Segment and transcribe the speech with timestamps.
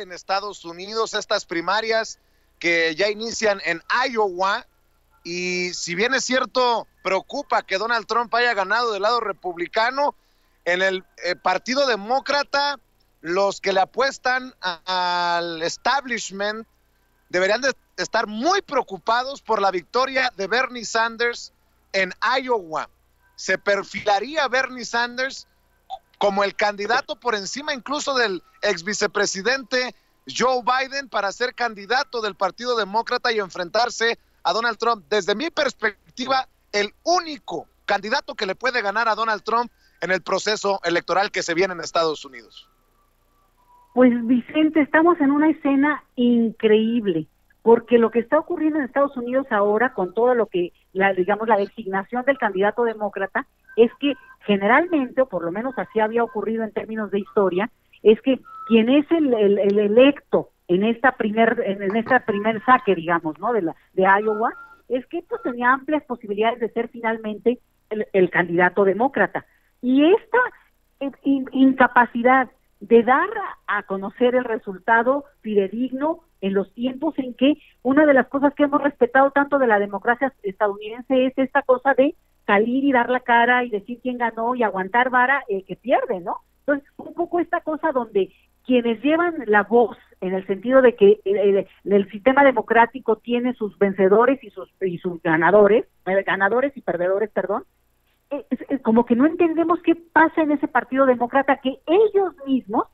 [0.00, 2.18] en Estados Unidos, estas primarias
[2.58, 4.66] que ya inician en Iowa.
[5.24, 10.14] Y si bien es cierto, preocupa que Donald Trump haya ganado del lado republicano,
[10.66, 12.78] en el eh, Partido Demócrata,
[13.20, 16.66] los que le apuestan al establishment
[17.30, 21.52] deberían de estar muy preocupados por la victoria de Bernie Sanders
[21.92, 22.90] en Iowa.
[23.36, 25.46] Se perfilaría Bernie Sanders
[26.24, 29.94] como el candidato por encima incluso del ex vicepresidente
[30.26, 35.04] Joe Biden para ser candidato del Partido Demócrata y enfrentarse a Donald Trump.
[35.10, 40.22] Desde mi perspectiva, el único candidato que le puede ganar a Donald Trump en el
[40.22, 42.70] proceso electoral que se viene en Estados Unidos.
[43.92, 47.26] Pues Vicente, estamos en una escena increíble,
[47.60, 51.48] porque lo que está ocurriendo en Estados Unidos ahora con todo lo que, la, digamos,
[51.48, 54.14] la designación del candidato demócrata, es que
[54.46, 57.70] generalmente, o por lo menos así había ocurrido en términos de historia,
[58.02, 63.52] es que quien es el, electo en esta primer en esta primer saque, digamos, ¿no?
[63.52, 64.52] De la de Iowa,
[64.88, 67.58] es que pues tenía amplias posibilidades de ser finalmente
[67.90, 69.44] el, candidato demócrata.
[69.82, 70.38] Y esta
[71.00, 71.10] eh,
[71.52, 72.50] incapacidad
[72.80, 73.28] de dar
[73.66, 78.64] a conocer el resultado fidedigno en los tiempos en que una de las cosas que
[78.64, 82.14] hemos respetado tanto de la democracia estadounidense es esta cosa de
[82.46, 86.20] salir y dar la cara y decir quién ganó y aguantar vara el que pierde,
[86.20, 86.38] ¿no?
[86.60, 88.30] Entonces, un poco esta cosa donde
[88.64, 93.78] quienes llevan la voz en el sentido de que el, el, sistema democrático tiene sus
[93.78, 97.64] vencedores y sus y sus ganadores, eh, ganadores y perdedores, perdón,
[98.82, 102.84] como que no entendemos qué pasa en ese Partido Demócrata que ellos mismos,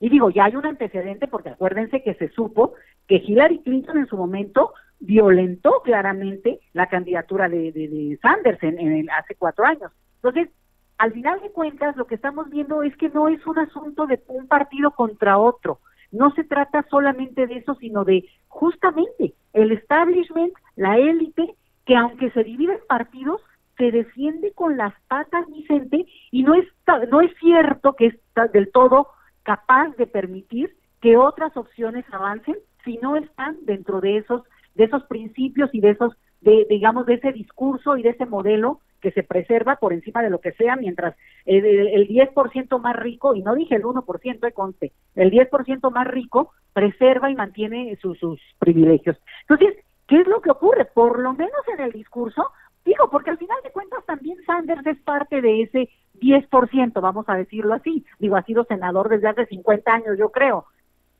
[0.00, 2.74] y digo, ya hay un antecedente porque acuérdense que se supo
[3.06, 9.64] que Hillary Clinton en su momento violentó claramente la candidatura de, Sanders en, hace cuatro
[9.64, 9.90] años.
[10.16, 10.50] Entonces,
[10.98, 14.22] al final de cuentas, lo que estamos viendo es que no es un asunto de
[14.28, 15.80] un partido contra otro.
[16.12, 21.54] No se trata solamente de eso, sino de justamente el establishment, la élite,
[21.86, 23.40] que aunque se divide en partidos,
[23.78, 26.66] se defiende con las patas, Vicente, y no es,
[27.10, 29.08] no es cierto que está del todo
[29.42, 34.42] capaz de permitir que otras opciones avancen si no están dentro de esos
[34.80, 38.80] de esos principios y de esos de digamos de ese discurso y de ese modelo
[39.02, 41.14] que se preserva por encima de lo que sea mientras
[41.44, 46.06] el, el 10% más rico y no dije el 1% de conste el 10% más
[46.06, 49.76] rico preserva y mantiene sus, sus privilegios entonces
[50.08, 52.50] qué es lo que ocurre por lo menos en el discurso
[52.82, 57.34] Digo, porque al final de cuentas también Sanders es parte de ese 10%, vamos a
[57.34, 58.06] decirlo así.
[58.18, 60.64] Digo, ha sido senador desde hace 50 años, yo creo.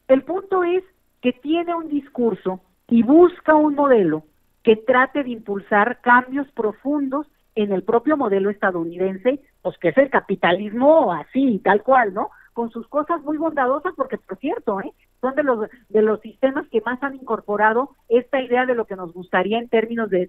[0.09, 0.83] El punto es
[1.21, 2.61] que tiene un discurso
[2.91, 4.25] y busca un modelo
[4.63, 10.11] que trate de impulsar cambios profundos en el propio modelo estadounidense, pues que es el
[10.11, 12.31] capitalismo así, tal cual, ¿no?
[12.53, 14.93] Con sus cosas muy bondadosas, porque por cierto, ¿eh?
[15.21, 18.97] son de los de los sistemas que más han incorporado esta idea de lo que
[18.97, 20.27] nos gustaría en términos de,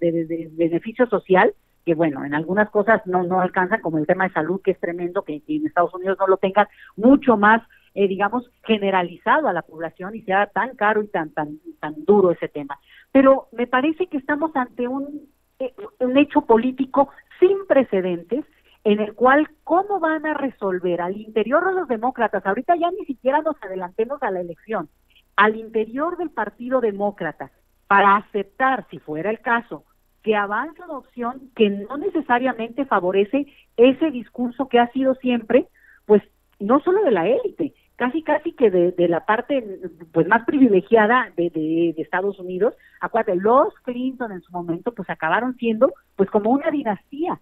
[0.53, 1.53] beneficio social,
[1.85, 4.79] que bueno, en algunas cosas no no alcanza, como el tema de salud, que es
[4.79, 7.61] tremendo, que, en Estados Unidos no lo tengan mucho más,
[7.93, 12.31] eh, digamos, generalizado a la población y sea tan caro y tan tan tan duro
[12.31, 12.79] ese tema.
[13.11, 15.29] Pero me parece que estamos ante un
[15.59, 17.09] eh, un hecho político
[17.39, 18.45] sin precedentes
[18.83, 23.05] en el cual cómo van a resolver al interior de los demócratas, ahorita ya ni
[23.05, 24.89] siquiera nos adelantemos a la elección,
[25.35, 27.51] al interior del Partido Demócrata,
[27.87, 29.83] para aceptar, si fuera el caso,
[30.23, 33.47] que avanza una opción que no necesariamente favorece
[33.77, 35.67] ese discurso que ha sido siempre,
[36.05, 36.21] pues
[36.59, 39.63] no solo de la élite, casi casi que de, la parte
[40.11, 45.07] pues más privilegiada de, de, de, Estados Unidos, acuérdate, los Clinton en su momento pues
[45.07, 47.39] acabaron siendo pues como una dinastía,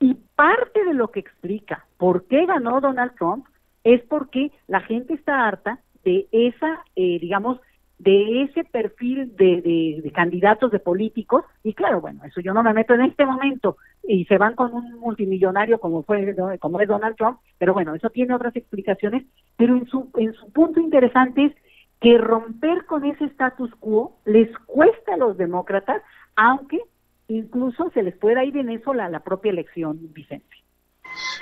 [0.00, 3.46] y parte de lo que explica por qué ganó Donald Trump
[3.84, 7.58] es porque la gente está harta de esa, eh, digamos,
[8.02, 12.94] de ese perfil de, candidatos de políticos y claro bueno eso yo no me meto
[12.94, 17.38] en este momento y se van con un multimillonario como fue como es Donald Trump
[17.58, 19.24] pero bueno eso tiene otras explicaciones
[19.56, 21.52] pero en su en su punto interesante es
[22.00, 26.02] que romper con ese status quo les cuesta a los demócratas
[26.34, 26.80] aunque
[27.28, 30.56] incluso se les pueda ir en eso la, la propia elección, Vicente.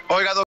[0.09, 0.35] Oiga,